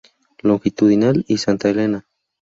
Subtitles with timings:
[0.41, 2.07] Longitudinal y Santa Elena.